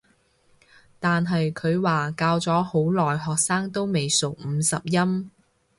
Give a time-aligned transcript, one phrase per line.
[0.99, 5.29] 但係佢話教咗好耐學生都未熟五十音